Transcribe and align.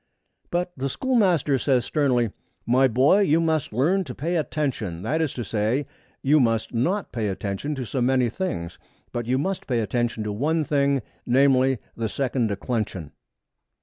But 0.49 0.71
the 0.75 0.89
schoolmaster 0.89 1.59
says 1.59 1.85
sternly, 1.85 2.31
'My 2.65 2.87
boy, 2.87 3.19
you 3.19 3.39
must 3.39 3.71
learn 3.71 4.03
to 4.05 4.15
pay 4.15 4.35
attention; 4.35 5.03
that 5.03 5.21
is 5.21 5.31
to 5.35 5.43
say, 5.43 5.85
you 6.23 6.39
must 6.39 6.73
not 6.73 7.11
pay 7.11 7.27
attention 7.27 7.75
to 7.75 7.85
so 7.85 8.01
many 8.01 8.27
things, 8.27 8.79
but 9.11 9.27
you 9.27 9.37
must 9.37 9.67
pay 9.67 9.79
attention 9.79 10.23
to 10.23 10.31
one 10.33 10.63
thing, 10.63 11.03
namely, 11.27 11.77
the 11.95 12.09
second 12.09 12.47
declension.' 12.47 13.11